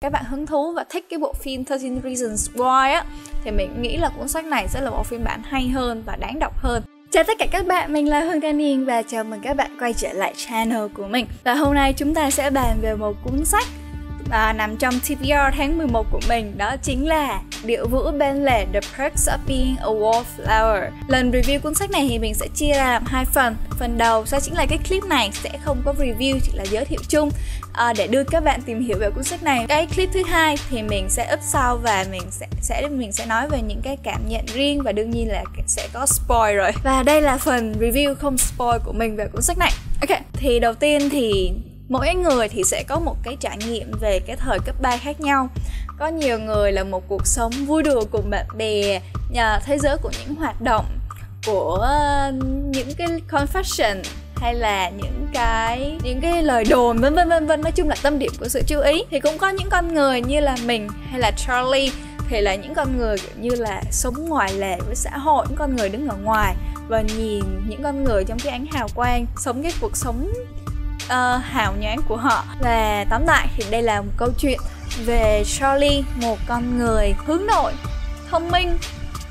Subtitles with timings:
[0.00, 3.04] các bạn hứng thú và thích cái bộ phim 13 Reasons Why á
[3.44, 6.16] thì mình nghĩ là cuốn sách này sẽ là bộ phiên bản hay hơn và
[6.16, 6.82] đáng đọc hơn.
[7.10, 9.92] Chào tất cả các bạn, mình là Hương Đan và chào mừng các bạn quay
[9.92, 11.26] trở lại channel của mình.
[11.44, 13.64] Và hôm nay chúng ta sẽ bàn về một cuốn sách
[14.30, 18.66] và nằm trong TBR tháng 11 của mình đó chính là Điệu vũ bên lề
[18.72, 20.90] The Perks of Being a Wallflower.
[21.08, 23.56] Lần review cuốn sách này thì mình sẽ chia ra làm hai phần.
[23.78, 26.84] Phần đầu sẽ chính là cái clip này sẽ không có review chỉ là giới
[26.84, 27.30] thiệu chung
[27.72, 29.64] à, để đưa các bạn tìm hiểu về cuốn sách này.
[29.68, 33.26] Cái clip thứ hai thì mình sẽ up sau và mình sẽ sẽ mình sẽ
[33.26, 36.70] nói về những cái cảm nhận riêng và đương nhiên là sẽ có spoil rồi.
[36.84, 39.72] Và đây là phần review không spoil của mình về cuốn sách này.
[40.08, 41.52] Ok thì đầu tiên thì
[41.88, 45.20] mỗi người thì sẽ có một cái trải nghiệm về cái thời cấp 3 khác
[45.20, 45.48] nhau.
[45.98, 49.00] Có nhiều người là một cuộc sống vui đùa cùng bạn bè
[49.30, 50.86] nhờ thế giới của những hoạt động,
[51.46, 52.32] của ờ,
[52.66, 54.02] những cái confession
[54.36, 57.60] hay là những cái những cái lời đồn, vân vân vân vân.
[57.60, 59.04] Nói chung là tâm điểm của sự chú ý.
[59.10, 61.92] Thì cũng có những con người như là mình hay là Charlie,
[62.28, 65.58] thì là những con người, kiểu như là, sống ngoài lề với xã hội, những
[65.58, 66.54] con người đứng ở ngoài
[66.88, 70.32] và nhìn những con người trong cái ánh hào quang, sống cái cuộc sống
[71.06, 72.44] uh, hào nhoáng của họ.
[72.60, 74.60] Và tóm lại thì đây là một câu chuyện
[75.04, 77.72] về Charlie một con người hướng nội
[78.30, 78.78] thông minh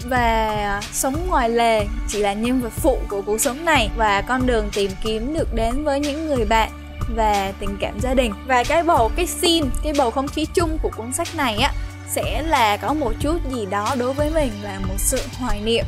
[0.06, 4.48] và sống ngoài lề chỉ là nhân vật phụ của cuộc sống này và con
[4.48, 6.72] đường tìm kiếm được đến với những người bạn
[7.16, 8.34] và tình cảm gia đình.
[8.48, 11.74] Và cái bầu cái scene cái bầu không khí chung của cuốn sách này á
[12.08, 15.86] sẽ là có một chút gì đó đối với mình là một sự hoài niệm.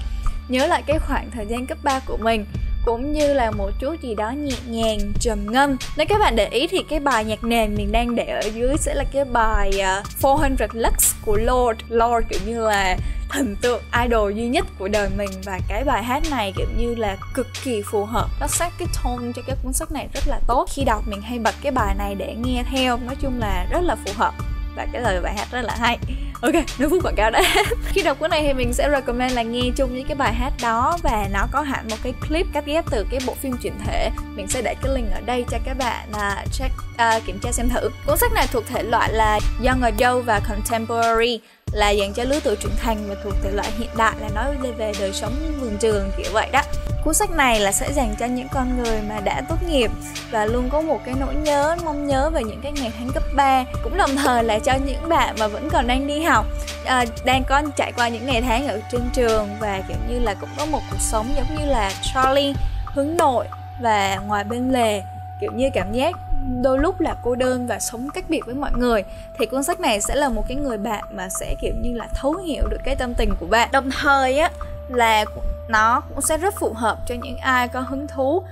[0.48, 2.46] Nhớ lại cái khoảng thời gian cấp 3 của mình
[2.88, 5.78] cũng như là một chút gì đó nhẹ nhàng trầm ngâm.
[5.98, 8.78] Nếu các bạn để ý thì cái bài nhạc nền mình đang để ở dưới
[8.78, 12.98] sẽ là cái bài à, uh, 400 Lux của Lord Lord kiểu như là
[13.30, 15.30] thần tượng idol duy nhất của đời mình.
[15.46, 18.88] Và cái bài hát này kiểu như là cực kỳ phù hợp nó sát cái
[19.04, 20.70] tone cho cái cuốn sách này rất là tốt.
[20.70, 23.82] Khi đọc mình hay bật cái bài này để nghe theo nói chung là rất
[23.84, 24.34] là phù hợp.
[24.76, 25.98] Và cái lời bài hát rất là hay
[26.42, 27.42] ok nếu phút quảng cáo đã
[27.88, 30.54] khi đọc cuốn này thì mình sẽ recommend là nghe chung với cái bài hát
[30.62, 33.74] đó và nó có hẳn một cái clip cắt ghép từ cái bộ phim chuyển
[33.86, 34.10] thể.
[34.36, 37.52] Mình sẽ để cái link ở đây cho các bạn là check uh, kiểm tra
[37.52, 37.90] xem thử.
[38.06, 41.40] Cuốn sách này thuộc thể loại là young adult và contemporary
[41.72, 44.56] là dành cho lứa tuổi trưởng thành và thuộc thể loại hiện đại là nói
[44.78, 46.62] về đời sống vườn trường kiểu vậy đó.
[47.04, 49.92] Cuốn sách này là sẽ dành cho những con người mà đã tốt nghiệp
[50.32, 53.24] và luôn có một cái nỗi nhớ mong nhớ về những cái ngày tháng cấp
[53.36, 56.46] 3 cũng đồng thời là cho những bạn mà vẫn còn đang đi học
[56.86, 60.34] à, đang có trải qua những ngày tháng ở trên trường và kiểu như là
[60.34, 62.54] cũng có một cuộc sống giống như là Charlie
[62.86, 63.46] hướng nội
[63.82, 65.04] và ngoài bên lề
[65.40, 66.16] kiểu như cảm giác
[66.62, 69.04] đôi lúc là cô đơn và sống cách biệt với mọi người
[69.40, 72.08] thì cuốn sách này sẽ là một cái người bạn mà sẽ kiểu như là
[72.14, 73.70] thấu hiểu được cái tâm tình của bạn.
[73.72, 74.52] Đồng thời á
[74.88, 75.26] là
[75.68, 78.44] nó cũng sẽ rất phù hợp cho những ai có hứng thú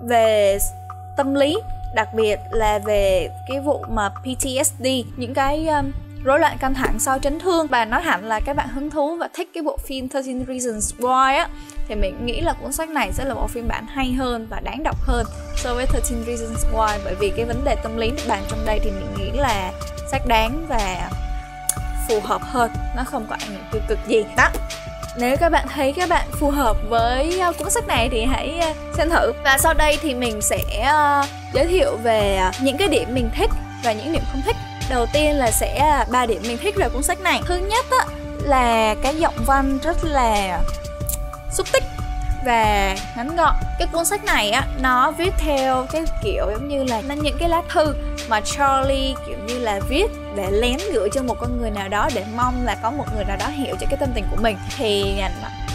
[0.00, 0.58] về
[1.16, 1.56] tâm lý
[1.94, 4.86] đặc biệt là về cái vụ mà PTSD
[5.16, 5.92] những cái um,
[6.24, 7.66] rối loạn căng thẳng sau chấn thương.
[7.66, 10.94] Và nói hẳn là các bạn hứng thú và thích cái bộ phim 13 Reasons
[10.98, 11.48] Why á.
[11.88, 14.60] Thì mình nghĩ là cuốn sách này sẽ là bộ phim bản hay hơn và
[14.60, 15.26] đáng đọc hơn
[15.56, 16.98] so với 13 Reasons Why.
[17.04, 19.72] Bởi vì cái vấn đề tâm lý được bàn trong đây thì mình nghĩ là
[20.10, 21.10] sách đáng và
[22.08, 22.70] phù hợp hơn.
[22.96, 24.24] Nó không có ảnh hưởng tiêu cực gì.
[24.36, 24.48] Đó.
[25.18, 28.58] Nếu các bạn thấy các bạn phù hợp với ờ, cuốn sách này thì hãy
[28.60, 29.32] ờ, xem thử.
[29.44, 33.50] Và sau đây thì mình sẽ ờ, giới thiệu về những cái điểm mình thích
[33.84, 34.56] và những điểm không thích
[34.90, 37.42] đầu tiên là sẽ à, ba điểm mình thích về cuốn sách này.
[37.46, 38.06] Thứ nhất á,
[38.42, 40.60] là cái giọng văn rất là
[41.52, 41.84] xúc tích
[42.44, 43.54] và ngắn gọn.
[43.78, 47.48] Cái cuốn sách này á, nó viết theo cái kiểu giống như là những cái
[47.48, 47.94] lá thư
[48.28, 50.06] mà Charlie, kiểu như là, viết
[50.36, 53.24] để lén gửi cho một con người nào đó để mong là có một người
[53.24, 54.56] nào đó hiểu cho cái tâm tình của mình.
[54.76, 55.30] Thì à,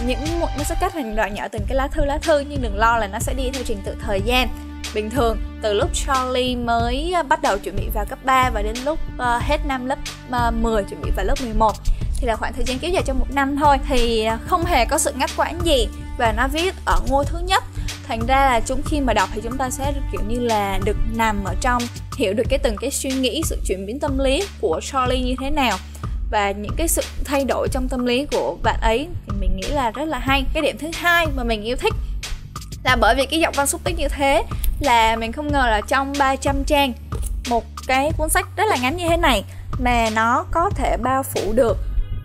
[0.06, 2.78] những nó sẽ cắt thành đoạn nhỏ từng cái lá thư lá thư, nhưng đừng
[2.78, 4.47] lo là nó sẽ đi theo trình tự thời gian
[4.94, 8.62] bình thường từ lúc Charlie mới à, bắt đầu chuẩn bị vào cấp 3 và
[8.62, 10.00] đến lúc uh, hết năm lớp
[10.32, 11.74] à, uh, 10 chuẩn bị vào lớp 11
[12.20, 13.78] thì là khoảng thời gian kéo dài trong một năm thôi.
[13.88, 17.64] Thì không hề có sự ngắt quãng gì và nó viết ở ngôi thứ nhất.
[18.08, 20.98] Thành ra là chúng khi mà đọc thì chúng ta sẽ kiểu như là được
[21.16, 21.84] nằm ở trong
[22.18, 25.36] hiểu được cái từng cái suy nghĩ sự chuyển biến tâm lý của Charlie như
[25.40, 25.78] thế nào
[26.32, 29.08] và những cái sự thay đổi trong tâm lý của bạn ấy.
[29.26, 30.46] Thì mình nghĩ là rất là hay.
[30.53, 31.94] Cái điểm thứ hai mà mình yêu thích
[32.84, 34.44] là bởi vì cái giọng văn xúc tích như thế
[34.79, 36.93] là mình không ngờ là trong 300 trang,
[37.49, 39.43] một cái cuốn sách rất là ngắn như thế này
[39.79, 41.78] mà nó có thể bao phủ được,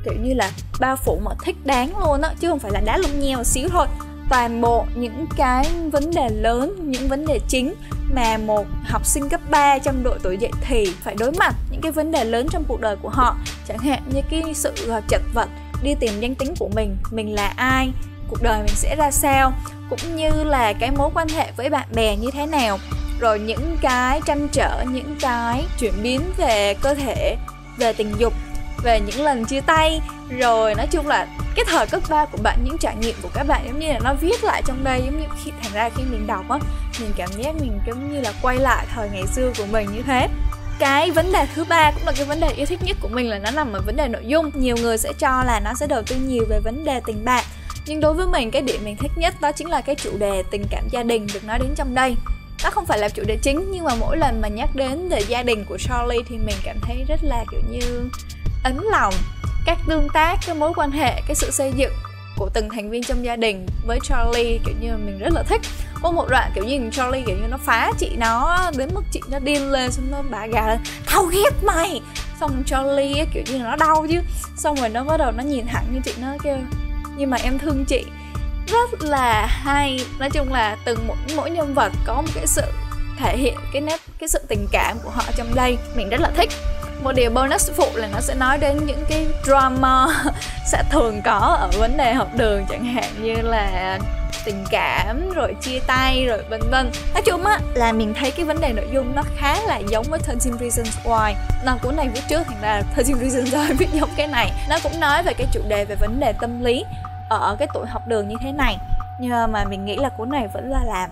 [0.04, 2.96] kiểu như là bao phủ mà thích đáng luôn á, chứ không phải là đá
[2.96, 3.86] lung nheo một xíu thôi.
[4.28, 7.74] Toàn bộ những cái vấn đề lớn, những vấn đề chính
[8.14, 11.80] mà một học sinh cấp 3 trong độ tuổi dậy thì phải đối mặt, những
[11.80, 13.36] cái vấn đề lớn trong cuộc đời của họ.
[13.68, 15.48] Chẳng hạn như cái sự ờ, chật vật,
[15.82, 17.92] đi tìm danh tính của mình mình là ai
[18.28, 19.52] cuộc đời mình sẽ ra sao,
[19.90, 22.78] cũng như là cái mối quan hệ với bạn bè như thế nào.
[23.20, 27.36] Rồi những cái tranh trở, những cái chuyển biến về cơ thể,
[27.78, 28.32] về tình dục,
[28.84, 30.00] về những lần chia tay.
[30.28, 31.26] Rồi nói chung là
[31.56, 33.98] cái thời cấp 3 của bạn, những trải nghiệm của các bạn giống như là
[34.04, 36.58] nó viết lại trong đây, giống như khi, thành ra khi mình đọc á,
[37.00, 40.02] mình cảm giác mình giống như là quay lại thời ngày xưa của mình như
[40.06, 40.28] thế.
[40.78, 43.30] Cái vấn đề thứ ba cũng là cái vấn đề yêu thích nhất của mình
[43.30, 44.50] là nó nằm ở vấn đề nội dung.
[44.54, 47.44] Nhiều người sẽ cho là nó sẽ đầu tư nhiều về vấn đề tình bạn
[47.86, 50.42] nhưng đối với mình, cái điểm mình thích nhất đó chính là cái chủ đề
[50.50, 52.16] tình cảm gia đình được nói đến trong đây.
[52.64, 55.20] Nó không phải là chủ đề chính, nhưng mà mỗi lần mà nhắc đến về
[55.28, 58.10] gia đình của Charlie thì mình cảm thấy rất là, kiểu như
[58.64, 59.14] ấn lòng.
[59.66, 61.92] Các tương tác cái mối quan hệ, cái sự xây dựng
[62.36, 65.60] của từng thành viên trong gia đình với Charlie, kiểu như, mình rất là thích.
[66.02, 69.20] Có một đoạn, kiểu như, Charlie, kiểu như, nó phá chị nó đến mức chị
[69.31, 70.78] nó điên lên, xong nó bà gà lên
[71.12, 72.00] tao ghét mày!
[72.40, 74.20] Xong Charlie kiểu như, nó đau chứ.
[74.56, 76.56] Xong rồi nó bắt đầu nó nhìn thẳng như chị nó kêu
[77.16, 78.05] nhưng mà em thương chị.
[78.66, 80.06] Rất là hay.
[80.19, 82.62] Nói chung là từng mỗi mỗi nhân vật có một cái sự
[83.19, 85.78] thể hiện cái nét, cái sự tình cảm của họ trong đây.
[85.96, 86.50] Mình rất là thích
[87.02, 90.06] một điều bonus phụ là nó sẽ nói đến những cái drama
[90.67, 93.99] sẽ thường có ở vấn đề học đường, chẳng hạn như là
[94.44, 96.91] tình cảm, rồi chia tay, rồi vân vân.
[97.14, 100.06] Nói chung á, là mình thấy cái vấn đề nội dung nó khá là giống
[100.08, 101.35] với 13 Reasons Why.
[101.64, 104.52] Nào cuốn này viết trước, thành ra 13 Reasons Why viết giống cái này.
[104.69, 106.85] Nó cũng nói về cái chủ đề về vấn đề tâm lý
[107.29, 108.79] ở cái tuổi học đường như thế này.
[109.19, 111.11] Nhưng mà mình nghĩ là cuốn này vẫn là làm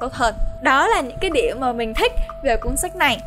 [0.00, 0.34] tốt hơn.
[0.60, 3.20] Đó là những cái điểm mà mình thích về cuốn sách này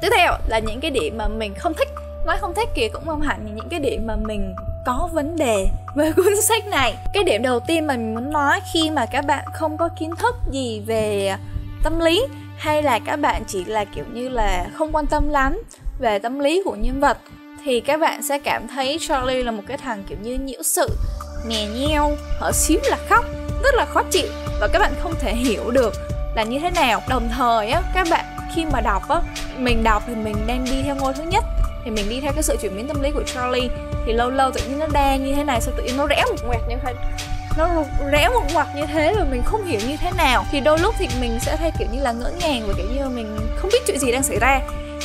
[0.00, 1.88] tiếp theo là những cái điểm mà mình không thích,
[2.26, 4.54] nói không thích kìa cũng không hẳn những cái điểm mà mình
[4.86, 6.94] có vấn đề với cuốn sách này.
[7.14, 10.16] Cái điểm đầu tiên mà mình muốn nói khi mà các bạn không có kiến
[10.16, 11.34] thức gì về
[11.82, 12.26] tâm lý,
[12.56, 15.62] hay là các bạn chỉ là kiểu như là không quan tâm lắm
[15.98, 17.18] về tâm lý của nhân vật,
[17.64, 20.88] thì các bạn sẽ cảm thấy Charlie là một cái thằng kiểu như nhiễu sự
[21.48, 23.24] mè nheo, hở xíu là khóc,
[23.62, 24.28] rất là khó chịu.
[24.60, 25.92] Và các bạn không thể hiểu được
[26.34, 27.02] là như thế nào.
[27.08, 28.24] Đồng thời á, các bạn
[28.54, 29.20] khi mà đọc á,
[29.56, 31.44] mình đọc thì mình đang đi theo ngôi thứ nhất.
[31.84, 33.68] Thì mình đi theo cái sự chuyển biến tâm lý của Charlie.
[34.06, 36.24] Thì lâu lâu tự nhiên nó đang như thế này sao tự nhiên nó rẽ
[36.30, 36.94] một ngoặt như thế
[37.58, 37.68] nó
[38.10, 40.44] rẽ một ngoặt như thế rồi mình không hiểu như thế nào.
[40.50, 43.08] Thì đôi lúc thì mình sẽ thay kiểu như là ngỡ ngàng và kiểu như
[43.08, 44.60] mình không biết chuyện gì đang xảy ra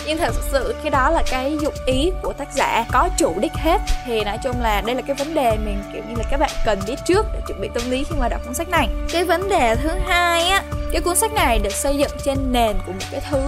[0.05, 2.85] nhưng thật sự cái đó là cái dụng ý của tác giả.
[2.91, 3.81] Có chủ đích hết.
[4.05, 6.49] Thì nói chung là đây là cái vấn đề mình, kiểu như là, các bạn
[6.65, 8.87] cần biết trước để chuẩn bị tâm lý khi mà đọc cuốn sách này.
[9.11, 12.75] Cái vấn đề thứ hai á, cái cuốn sách này được xây dựng trên nền
[12.85, 13.41] của một cái thứ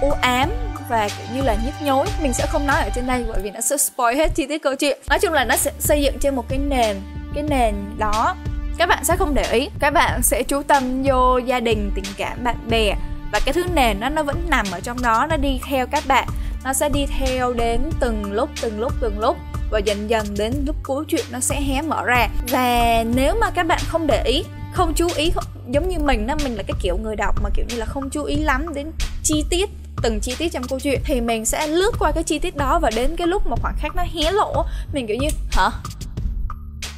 [0.00, 0.50] u ám
[0.88, 2.06] và, kiểu như là, nhức nhối.
[2.22, 4.62] Mình sẽ không nói ở trên đây bởi vì nó sẽ spoil hết chi tiết
[4.62, 4.98] câu chuyện.
[5.08, 6.96] Nói chung là nó sẽ xây dựng trên một cái nền
[7.34, 8.34] cái nền đó.
[8.78, 9.68] Các bạn sẽ không để ý.
[9.80, 12.94] Các bạn sẽ chú tâm vô gia đình, tình cảm, bạn bè
[13.32, 16.04] và cái thứ nền nó nó vẫn nằm ở trong đó, nó đi theo các
[16.06, 16.28] bạn.
[16.64, 19.36] Nó sẽ đi theo đến từng lúc từng lúc từng lúc.
[19.70, 22.28] Và dần dần đến lúc cuối chuyện nó sẽ hé mở ra.
[22.50, 25.32] Và nếu mà các bạn không để ý, không chú ý
[25.70, 28.10] giống như mình đó, mình là cái kiểu người đọc mà kiểu như là không
[28.10, 28.90] chú ý lắm đến
[29.22, 29.70] chi tiết,
[30.02, 32.78] từng chi tiết trong câu chuyện, thì mình sẽ lướt qua cái chi tiết đó
[32.78, 35.70] và đến cái lúc mà khoảng khắc nó hé lộ, mình kiểu như, hả?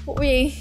[0.07, 0.53] Vụ gì?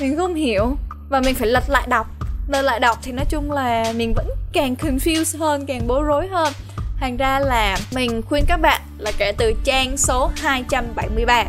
[0.00, 0.76] Mình không hiểu.
[1.08, 2.06] Và mình phải lật lại đọc
[2.52, 6.28] lật lại đọc thì nói chung là mình vẫn càng confused hơn, càng bối rối
[6.28, 6.52] hơn.
[7.00, 11.44] Thành ra là mình khuyên các bạn là kể từ trang số 273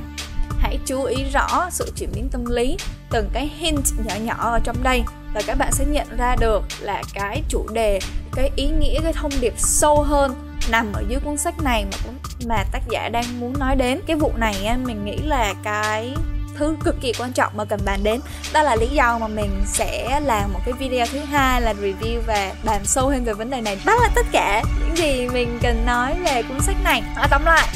[0.60, 2.78] hãy chú ý rõ sự chuyển biến tâm lý,
[3.12, 5.04] từng cái hint nhỏ nhỏ ở trong đây
[5.34, 8.00] và các bạn sẽ nhận ra được là cái chủ đề,
[8.36, 10.36] cái ý nghĩa, cái thông điệp sâu hơn
[10.72, 12.14] nằm ở dưới cuốn sách này mà
[12.48, 14.00] mà tác giả đang muốn nói đến.
[14.08, 16.14] Cái vụ này mình nghĩ là cái
[16.58, 18.22] thứ cực kỳ quan trọng mà cần bàn đến.
[18.54, 22.22] Đó là lý do mà mình sẽ làm một cái video thứ hai là review
[22.28, 23.78] và bàn sâu hơn về vấn đề này.
[23.86, 27.04] Đó là tất cả những gì mình cần nói về cuốn sách này.
[27.16, 27.68] À, tóm lại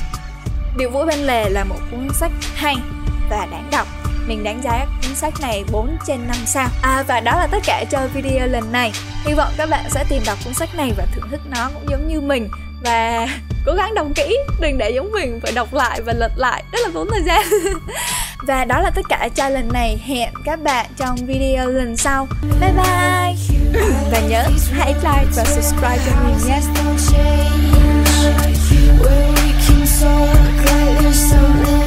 [0.78, 2.76] điều vui bên lề là một cuốn sách hay
[3.30, 3.88] và đáng đọc.
[4.28, 6.68] Mình đánh giá cuốn sách này 4 trên 5 sao.
[6.82, 8.92] À, Và đó là tất cả cho video lần này.
[9.26, 11.86] Hy vọng các bạn sẽ tìm đọc cuốn sách này và thưởng thức nó cũng
[11.90, 12.50] giống như mình
[12.84, 13.28] và
[13.66, 16.80] cố gắng đọc kỹ đừng để giống mình phải đọc lại và lật lại rất
[16.84, 17.46] là tốn thời gian.
[18.48, 22.28] Và đó là tất cả cho lần này hẹn các bạn trong video lần sau.
[22.62, 23.36] Bye bye.
[24.12, 26.62] Và nhớ hãy like và subscribe cho mình nhé.
[29.02, 30.10] Waking so
[30.66, 31.87] like there's something